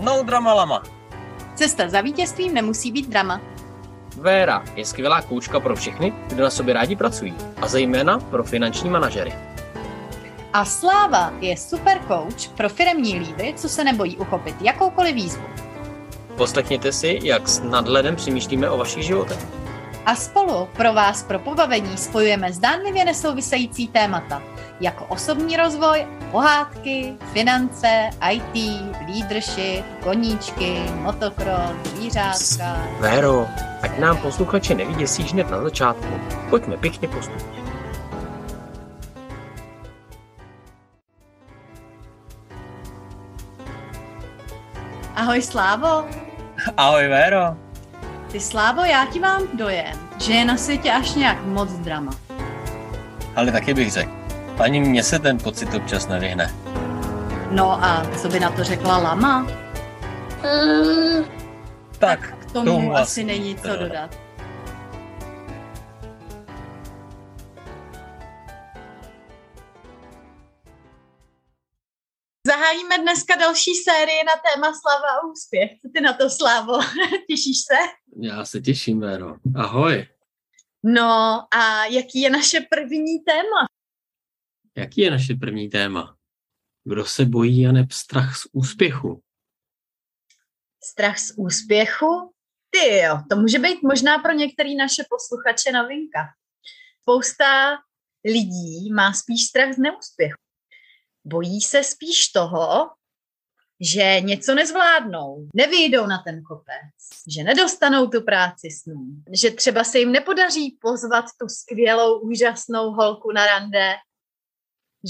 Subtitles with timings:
[0.00, 0.82] No drama lama.
[1.54, 3.40] Cesta za vítězstvím nemusí být drama.
[4.16, 8.90] Véra je skvělá koučka pro všechny, kdo na sobě rádi pracují, a zejména pro finanční
[8.90, 9.32] manažery.
[10.52, 15.42] A Sláva je super coach pro firemní lídry, co se nebojí uchopit jakoukoliv výzvu.
[16.36, 19.46] Poslechněte si, jak s nadhledem přemýšlíme o vašich životech.
[20.06, 24.42] A spolu pro vás pro pobavení spojujeme zdánlivě nesouvisející témata,
[24.80, 32.86] jako osobní rozvoj, pohádky, finance, IT, leadership, koníčky, motocross, zvířátka.
[33.00, 33.46] Véro,
[33.82, 36.20] ať nám posluchače nevyděsí hned na začátku.
[36.50, 37.58] Pojďme pěkně postupně.
[45.14, 46.04] Ahoj Slávo.
[46.76, 47.56] Ahoj Véro.
[48.32, 52.12] Ty Slávo, já ti mám dojem, že je na světě až nějak moc drama.
[53.36, 54.27] Ale taky bych řekl.
[54.60, 56.54] Ani mně se ten pocit občas nevyhne.
[57.50, 59.46] No a co by na to řekla Lama?
[61.98, 64.18] Tak, K tomu, tomu asi asi není co to- dodat.
[72.46, 75.70] Zahájíme dneska další sérii na téma slava a úspěch.
[75.82, 76.72] Co ty na to, Slávo?
[77.30, 77.78] Těšíš se?
[78.22, 79.34] Já se těším, Véro.
[79.56, 80.06] Ahoj.
[80.84, 83.66] No a jaký je naše první téma?
[84.76, 86.16] Jaký je naše první téma?
[86.84, 89.22] Kdo se bojí a neb strach z úspěchu?
[90.84, 92.32] Strach z úspěchu?
[92.70, 96.18] Ty jo, to může být možná pro některý naše posluchače novinka.
[97.02, 97.78] Spousta
[98.24, 100.38] lidí má spíš strach z neúspěchu.
[101.24, 102.90] Bojí se spíš toho,
[103.80, 109.98] že něco nezvládnou, nevyjdou na ten kopec, že nedostanou tu práci snů, že třeba se
[109.98, 113.94] jim nepodaří pozvat tu skvělou, úžasnou holku na rande,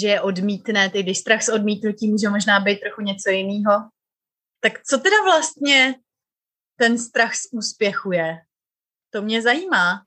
[0.00, 3.72] že je odmítne, ty když strach z odmítnutí může možná být trochu něco jiného.
[4.60, 5.94] Tak co teda vlastně
[6.78, 8.36] ten strach z úspěchu je?
[9.10, 10.02] To mě zajímá.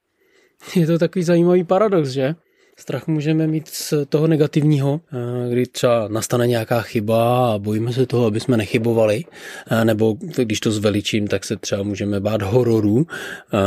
[0.75, 2.36] Je to takový zajímavý paradox, že?
[2.80, 8.05] Strach můžeme mít z toho negativního, eh, kdy třeba nastane nějaká chyba a bojíme se
[8.05, 9.23] toho, aby jsme nechybovali,
[9.71, 10.14] eh, nebo
[10.44, 13.08] když to zveličím, tak se třeba můžeme bát hororů,
[13.54, 13.58] eh,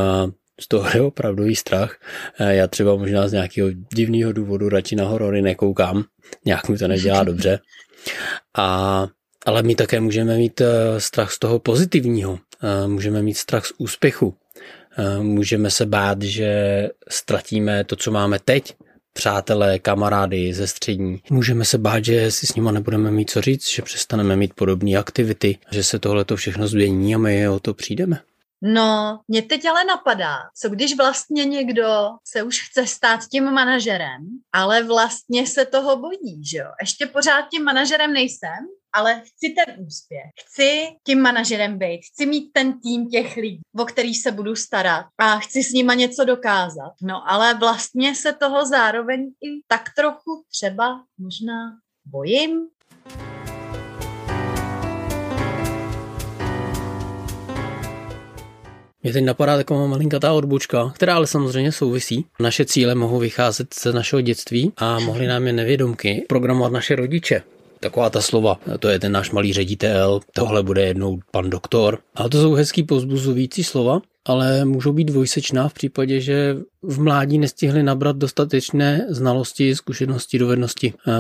[0.61, 1.97] z toho je opravdový strach.
[2.39, 6.05] Eh, Já třeba možná z nějakého divného důvodu radši na horory nekoukám,
[6.45, 7.59] nějak mi to nedělá dobře.
[8.59, 9.07] A,
[9.47, 13.73] ale my také můžeme mít eh, strach z toho pozitivního, Eh, můžeme mít strach z
[13.79, 14.35] úspěchu,
[15.21, 18.75] Můžeme se bát, že ztratíme to, co máme teď,
[19.13, 21.21] přátelé, kamarády ze střední.
[21.31, 24.97] Můžeme se bát, že si s nima nebudeme mít co říct, že přestaneme mít podobné
[24.99, 28.21] aktivity, že se tohle to všechno změní a my o to přijdeme.
[28.67, 31.89] No, mě teď ale napadá, co když vlastně někdo
[32.25, 36.71] se už chce stát tím manažerem, ale vlastně se toho bojí, že jo?
[36.81, 40.31] Ještě pořád tím manažerem nejsem, ale chci ten úspěch.
[40.41, 45.07] Chci tím manažerem být, chci mít ten tým těch lidí, o který se budu starat
[45.19, 46.93] a chci s nima něco dokázat.
[47.03, 52.69] No ale vlastně se toho zároveň i tak trochu třeba možná bojím,
[59.05, 62.27] Mě teď napadá taková malinkatá odbočka, která ale samozřejmě souvisí.
[62.41, 67.43] Naše cíle mohou vycházet z našeho dětství a mohly nám je nevědomky programovat naše rodiče.
[67.81, 71.99] Taková ta slova, to je ten náš malý ředitel, tohle bude jednou pan doktor.
[72.15, 77.39] A to jsou hezký pozbuzující slova, ale můžou být dvojsečná v případě, že v mládí
[77.39, 81.13] nestihli nabrat dostatečné znalosti, zkušenosti, dovednosti eh,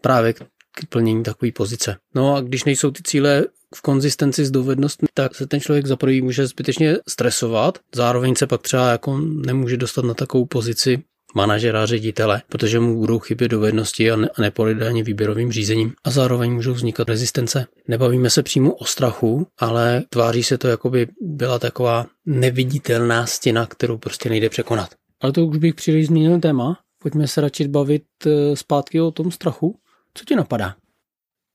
[0.00, 1.96] právě k plnění takové pozice.
[2.14, 3.44] No a když nejsou ty cíle
[3.74, 8.46] v konzistenci s dovednostmi, tak se ten člověk za prvý může zbytečně stresovat, zároveň se
[8.46, 11.02] pak třeba jako nemůže dostat na takovou pozici
[11.34, 15.92] manažera, ředitele, protože mu budou chybět dovednosti a, ne, a nepojde ani výběrovým řízením.
[16.04, 17.66] A zároveň můžou vznikat rezistence.
[17.88, 23.66] Nebavíme se přímo o strachu, ale tváří se to, jako by byla taková neviditelná stěna,
[23.66, 24.88] kterou prostě nejde překonat.
[25.20, 26.78] Ale to už bych příliš změnil téma.
[27.02, 29.78] Pojďme se radši bavit eh, zpátky o tom strachu.
[30.14, 30.74] Co ti napadá?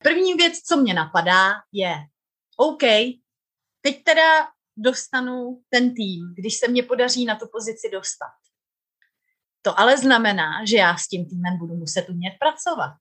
[0.04, 1.94] První věc, co mě napadá, je
[2.56, 2.82] OK,
[3.80, 8.32] teď teda dostanu ten tým, když se mě podaří na tu pozici dostat.
[9.62, 12.94] To ale znamená, že já s tím týmem budu muset umět pracovat.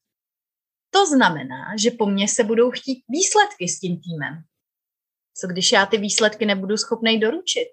[0.89, 4.44] To znamená, že po mně se budou chtít výsledky s tím týmem.
[5.33, 7.67] Co když já ty výsledky nebudu schopnej doručit?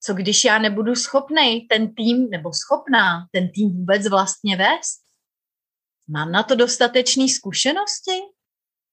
[0.00, 5.11] Co když já nebudu schopnej ten tým, nebo schopná ten tým vůbec vlastně vést?
[6.08, 8.20] Mám na to dostatečné zkušenosti?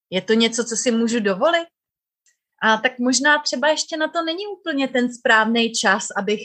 [0.09, 1.67] Je to něco, co si můžu dovolit?
[2.61, 6.41] A tak možná třeba ještě na to není úplně ten správný čas, abych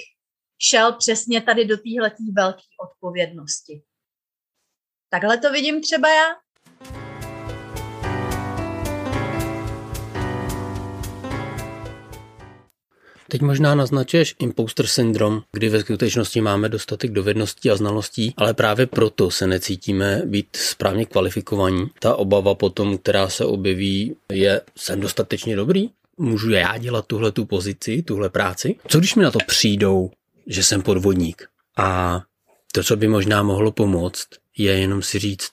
[0.58, 3.82] šel přesně tady do téhletý velké odpovědnosti.
[5.08, 6.44] Takhle to vidím třeba já.
[13.29, 18.87] Teď možná naznačuješ imposter syndrom, kdy ve skutečnosti máme dostatek dovedností a znalostí, ale právě
[18.87, 21.91] proto se necítíme být správně kvalifikovaní.
[21.99, 25.91] Ta obava potom, která se objeví, je, jsem dostatečně dobrý?
[26.19, 28.76] Můžu já dělat tuhle tu pozici, tuhle práci?
[28.88, 30.11] Co když mi na to přijdou,
[30.47, 31.49] že jsem podvodník?
[31.76, 32.21] A
[32.73, 35.53] to, co by možná mohlo pomoct, je jenom si říct,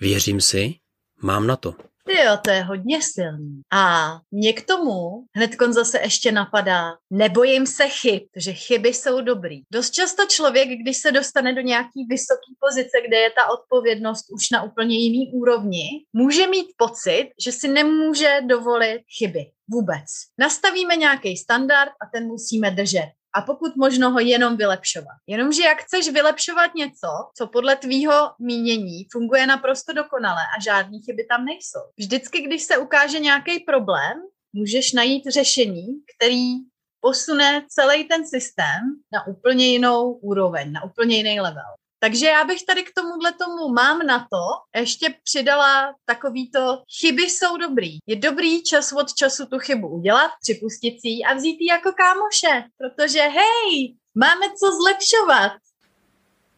[0.00, 0.74] věřím si,
[1.22, 1.74] mám na to.
[2.10, 3.60] Jo, to je hodně silný.
[3.72, 9.60] A mě k tomu hned zase ještě napadá, nebojím se chyb, že chyby jsou dobrý.
[9.72, 14.50] Dost často člověk, když se dostane do nějaký vysoké pozice, kde je ta odpovědnost už
[14.52, 19.44] na úplně jiný úrovni, může mít pocit, že si nemůže dovolit chyby.
[19.70, 20.04] Vůbec.
[20.38, 25.16] Nastavíme nějaký standard a ten musíme držet a pokud možno ho jenom vylepšovat.
[25.26, 31.24] Jenomže jak chceš vylepšovat něco, co podle tvýho mínění funguje naprosto dokonale a žádný chyby
[31.24, 31.80] tam nejsou.
[31.98, 34.22] Vždycky, když se ukáže nějaký problém,
[34.52, 35.86] můžeš najít řešení,
[36.16, 36.54] který
[37.00, 38.80] posune celý ten systém
[39.12, 41.78] na úplně jinou úroveň, na úplně jiný level.
[42.00, 47.56] Takže já bych tady k tomuhle tomu mám na to ještě přidala takovýto chyby jsou
[47.56, 47.98] dobrý.
[48.06, 51.92] Je dobrý čas od času tu chybu udělat, připustit si ji a vzít ji jako
[51.92, 55.52] kámoše, protože hej, máme co zlepšovat.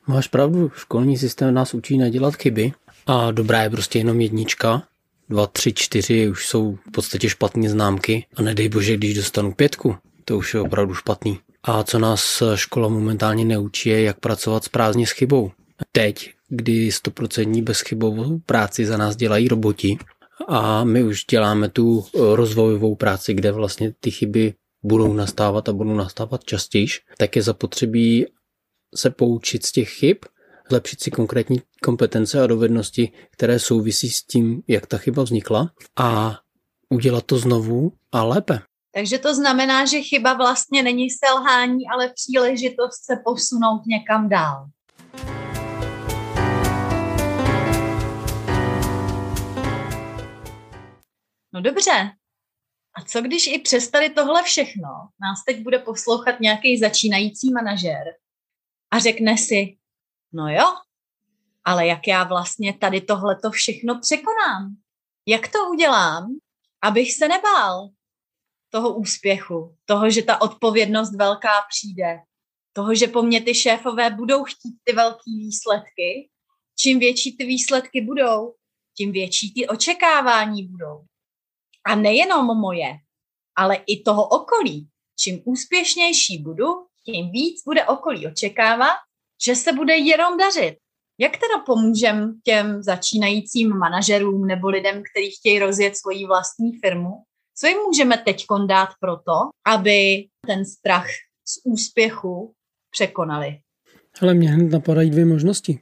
[0.07, 2.73] Máš pravdu, školní systém nás učí nedělat chyby
[3.07, 4.83] a dobrá je prostě jenom jednička.
[5.29, 9.97] Dva, tři, čtyři už jsou v podstatě špatné známky a nedej bože, když dostanu pětku,
[10.25, 11.39] to už je opravdu špatný.
[11.63, 15.51] A co nás škola momentálně neučí, je, jak pracovat s prázdně s chybou.
[15.93, 19.99] Teď, kdy 100% bezchybovou práci za nás dělají roboti
[20.49, 25.95] a my už děláme tu rozvojovou práci, kde vlastně ty chyby budou nastávat a budou
[25.95, 26.87] nastávat častěji,
[27.19, 28.27] tak je zapotřebí
[28.95, 30.17] se poučit z těch chyb,
[30.69, 36.39] zlepšit si konkrétní kompetence a dovednosti, které souvisí s tím, jak ta chyba vznikla a
[36.91, 38.61] udělat to znovu a lépe.
[38.93, 44.67] Takže to znamená, že chyba vlastně není selhání, ale příležitost se posunout někam dál.
[51.53, 52.11] No dobře.
[52.97, 54.89] A co když i přes tady tohle všechno
[55.21, 58.05] nás teď bude poslouchat nějaký začínající manažer
[58.91, 59.77] a řekne si,
[60.33, 60.77] no jo,
[61.65, 64.77] ale jak já vlastně tady tohleto všechno překonám?
[65.27, 66.27] Jak to udělám,
[66.83, 67.91] abych se nebál?
[68.71, 72.19] Toho úspěchu, toho, že ta odpovědnost velká přijde,
[72.73, 76.31] toho, že po mně ty šéfové budou chtít ty velké výsledky.
[76.81, 78.55] Čím větší ty výsledky budou,
[78.97, 81.05] tím větší ty očekávání budou.
[81.87, 82.97] A nejenom moje,
[83.57, 84.89] ale i toho okolí.
[85.19, 86.67] Čím úspěšnější budu,
[87.05, 88.97] tím víc bude okolí očekávat,
[89.45, 90.77] že se bude jenom dařit.
[91.19, 97.11] Jak teda pomůžem těm začínajícím manažerům nebo lidem, kteří chtějí rozjet svoji vlastní firmu,
[97.61, 101.07] co jim můžeme teď dát pro to, aby ten strach
[101.45, 102.55] z úspěchu
[102.91, 103.59] překonali?
[104.23, 105.79] Ale mě hned napadají dvě možnosti.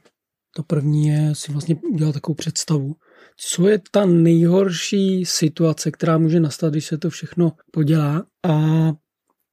[0.55, 2.95] To první je si vlastně udělat takovou představu,
[3.37, 8.53] co je ta nejhorší situace, která může nastat, když se to všechno podělá a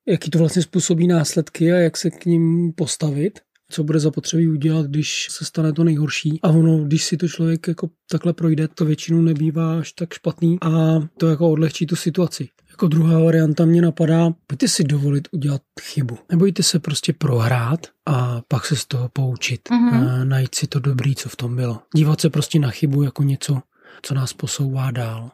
[0.08, 3.40] jaký to vlastně způsobí následky a jak se k ním postavit
[3.70, 6.40] co bude zapotřebí udělat, když se stane to nejhorší.
[6.42, 10.58] A ono, když si to člověk jako takhle projde, to většinou nebývá až tak špatný
[10.62, 12.48] a to jako odlehčí tu situaci.
[12.70, 16.18] Jako druhá varianta mě napadá, pojďte si dovolit udělat chybu.
[16.30, 19.61] Nebojte se prostě prohrát a pak se z toho poučit.
[19.68, 20.20] Mm-hmm.
[20.20, 21.82] A najít si to dobrý, co v tom bylo.
[21.94, 23.58] Dívat se prostě na chybu jako něco,
[24.02, 25.30] co nás posouvá dál.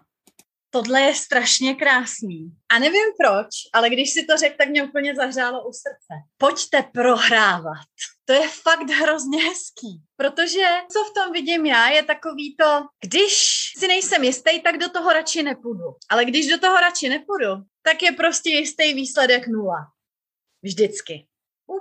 [0.75, 2.53] Tohle je strašně krásný.
[2.69, 6.15] A nevím proč, ale když si to řekl, tak mě úplně zahřálo u srdce.
[6.39, 7.87] Pojďte prohrávat.
[8.25, 13.33] To je fakt hrozně hezký, protože co v tom vidím já, je takový to, když
[13.79, 15.85] si nejsem jistý, tak do toho radši nepůjdu.
[16.11, 17.51] Ale když do toho radši nepůjdu,
[17.83, 19.79] tak je prostě jistý výsledek nula.
[20.63, 21.27] Vždycky.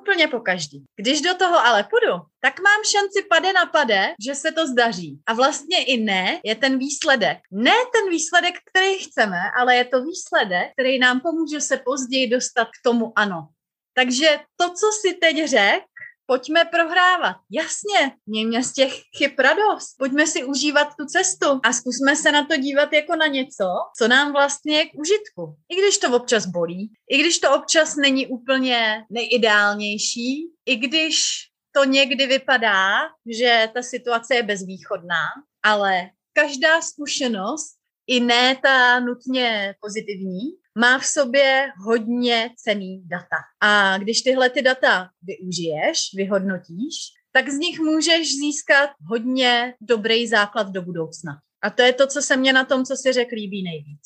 [0.01, 0.83] Úplně po každý.
[0.95, 5.19] Když do toho ale půjdu, tak mám šanci pade na pade, že se to zdaří.
[5.27, 7.38] A vlastně i ne je ten výsledek.
[7.51, 12.65] Ne ten výsledek, který chceme, ale je to výsledek, který nám pomůže se později dostat
[12.65, 13.48] k tomu ano.
[13.93, 15.83] Takže to, co si teď řek,
[16.25, 17.36] pojďme prohrávat.
[17.51, 19.96] Jasně, mějme z těch chyb radost.
[19.98, 23.66] Pojďme si užívat tu cestu a zkusme se na to dívat jako na něco,
[23.98, 25.56] co nám vlastně je k užitku.
[25.70, 31.24] I když to občas bolí, i když to občas není úplně nejideálnější, i když
[31.72, 32.92] to někdy vypadá,
[33.38, 35.25] že ta situace je bezvýchodná,
[35.63, 40.42] ale každá zkušenost, i ne ta nutně pozitivní,
[40.78, 43.38] má v sobě hodně cený data.
[43.62, 46.96] A když tyhle ty data využiješ, vyhodnotíš,
[47.32, 51.40] tak z nich můžeš získat hodně dobrý základ do budoucna.
[51.62, 54.01] A to je to, co se mě na tom, co si řekl, líbí nejvíc.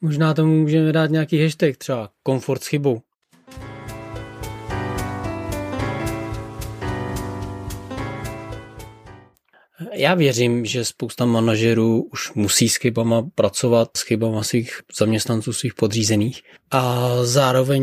[0.00, 3.00] Možná tomu můžeme dát nějaký hashtag, třeba komfort s chybou.
[9.92, 15.74] Já věřím, že spousta manažerů už musí s chybama pracovat, s chybama svých zaměstnanců, svých
[15.74, 16.42] podřízených.
[16.70, 17.82] A zároveň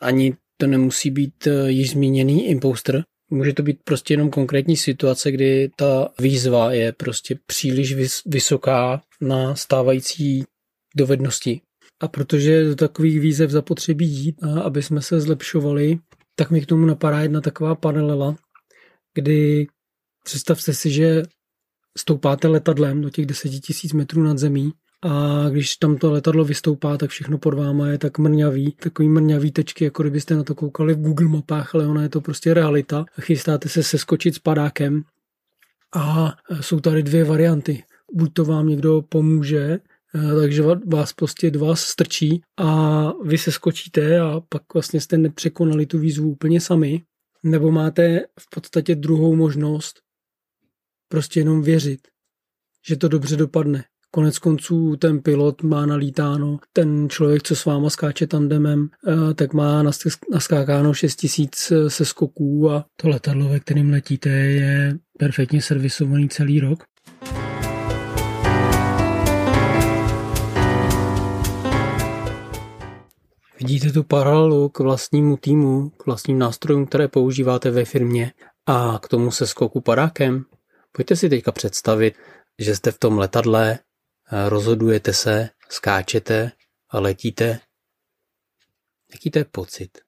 [0.00, 3.04] ani to nemusí být eh, již zmíněný imposter.
[3.30, 7.94] Může to být prostě jenom konkrétní situace, kdy ta výzva je prostě příliš
[8.26, 10.44] vysoká na stávající
[10.96, 11.60] dovednosti.
[12.00, 15.98] A protože do takových výzev zapotřebí jít, a aby jsme se zlepšovali,
[16.34, 18.36] tak mi k tomu napadá jedna taková paralela,
[19.14, 19.66] kdy
[20.22, 21.22] představte si, že
[21.98, 24.72] stoupáte letadlem do těch 10 tisíc metrů nad zemí
[25.02, 29.52] a když tam to letadlo vystoupá, tak všechno pod váma je tak mrňavý, takový mrňavý
[29.52, 33.04] tečky, jako kdybyste na to koukali v Google mapách, ale ona je to prostě realita.
[33.20, 35.02] Chystáte se seskočit s padákem
[35.94, 37.84] a jsou tady dvě varianty.
[38.12, 39.78] Buď to vám někdo pomůže,
[40.14, 45.86] eh, takže vás prostě dva strčí a vy se skočíte a pak vlastně jste nepřekonali
[45.86, 47.02] tu výzvu úplně sami,
[47.42, 50.00] nebo máte v podstatě druhou možnost
[51.10, 52.00] prostě jenom věřit,
[52.86, 53.84] že to dobře dopadne.
[54.10, 59.52] Konec konců ten pilot má nalítáno, ten člověk, co s váma skáče tandemem, eh, tak
[59.52, 59.82] má
[60.32, 66.60] naskákáno 6000 eh, se skoků a to letadlo, ve kterým letíte, je perfektně servisovaný celý
[66.60, 66.84] rok.
[73.58, 78.32] Vidíte tu paralelu k vlastnímu týmu, k vlastním nástrojům, které používáte ve firmě
[78.66, 80.44] a k tomu se skoku padákem?
[80.92, 82.14] Pojďte si teďka představit,
[82.58, 83.78] že jste v tom letadle,
[84.48, 86.52] rozhodujete se, skáčete
[86.90, 87.60] a letíte.
[89.12, 89.98] Jaký to je pocit?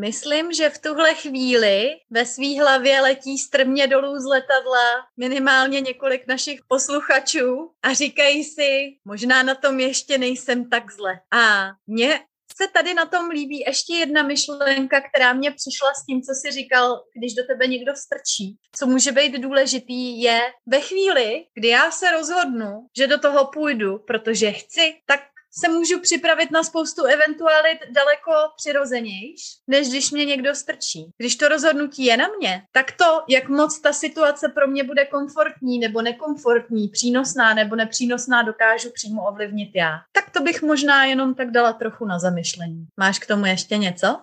[0.00, 6.26] Myslím, že v tuhle chvíli ve svý hlavě letí strmě dolů z letadla minimálně několik
[6.26, 11.20] našich posluchačů a říkají si, možná na tom ještě nejsem tak zle.
[11.32, 12.20] A mě
[12.62, 16.52] se tady na tom líbí ještě jedna myšlenka, která mě přišla s tím, co si
[16.52, 18.56] říkal, když do tebe někdo strčí.
[18.76, 23.98] Co může být důležitý je ve chvíli, kdy já se rozhodnu, že do toho půjdu,
[23.98, 25.20] protože chci, tak
[25.52, 31.10] se můžu připravit na spoustu eventualit daleko přirozenějš, než když mě někdo strčí.
[31.18, 35.04] Když to rozhodnutí je na mě, tak to, jak moc ta situace pro mě bude
[35.04, 39.98] komfortní nebo nekomfortní, přínosná nebo nepřínosná, dokážu přímo ovlivnit já.
[40.12, 42.86] Tak to bych možná jenom tak dala trochu na zamyšlení.
[42.96, 44.18] Máš k tomu ještě něco?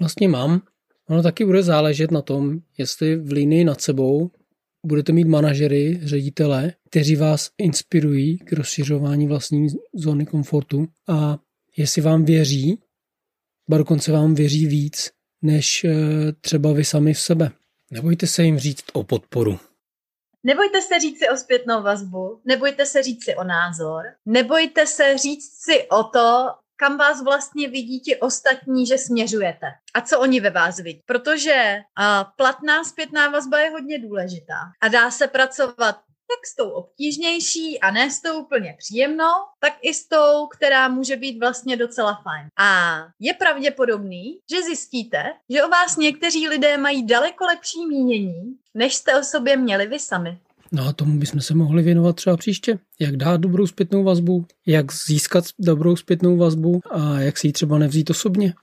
[0.00, 0.60] Vlastně mám.
[1.08, 4.30] Ono taky bude záležet na tom, jestli v linii nad sebou
[4.84, 11.38] budete mít manažery, ředitele, kteří vás inspirují k rozšiřování vlastní zóny komfortu a
[11.76, 12.78] jestli vám věří,
[13.70, 15.10] ba dokonce vám věří víc,
[15.42, 15.92] než eh,
[16.40, 17.50] třeba vy sami v sebe.
[17.90, 19.58] Nebojte se jim říct o podporu.
[20.46, 25.18] Nebojte se říct si o zpětnou vazbu, nebojte se říct si o názor, nebojte se
[25.18, 30.40] říct si o to, kam vás vlastně vidí ti ostatní, že směřujete a co oni
[30.40, 31.02] ve vás vidí.
[31.06, 31.80] Protože
[32.36, 35.96] platná zpětná vazba je hodně důležitá a dá se pracovat
[36.30, 40.88] jak s tou obtížnější a ne s tou úplně příjemnou, tak i s tou, která
[40.88, 42.48] může být vlastně docela fajn.
[42.58, 48.94] A je pravděpodobný, že zjistíte, že o vás někteří lidé mají daleko lepší mínění, než
[48.94, 50.38] jste o sobě měli vy sami.
[50.74, 52.78] No a tomu bychom se mohli věnovat třeba příště.
[52.98, 57.78] Jak dát dobrou zpětnou vazbu, jak získat dobrou zpětnou vazbu a jak si ji třeba
[57.78, 58.54] nevzít osobně.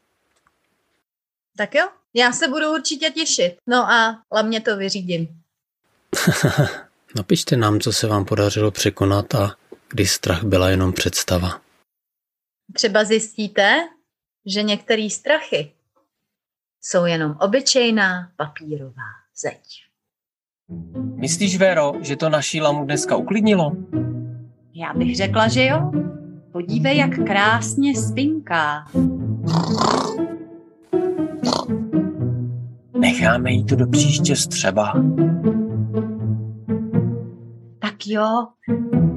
[1.58, 3.58] Tak jo, já se budu určitě těšit.
[3.68, 5.28] No a hlavně to vyřídím.
[7.16, 9.56] Napište nám, co se vám podařilo překonat a
[9.90, 11.62] kdy strach byla jenom představa.
[12.74, 13.80] Třeba zjistíte,
[14.46, 15.72] že některé strachy
[16.82, 19.04] jsou jenom obyčejná papírová
[19.42, 19.91] zeď.
[21.16, 23.72] Myslíš, Véro, že to naší lamu dneska uklidnilo?
[24.74, 25.92] Já bych řekla, že jo.
[26.52, 28.86] Podívej, jak krásně spinká.
[33.00, 34.94] Necháme jí to do příště střeba.
[37.80, 38.48] Tak jo.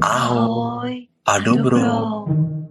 [0.00, 1.06] Ahoj.
[1.26, 1.78] A dobrou.
[1.78, 2.63] dobrou.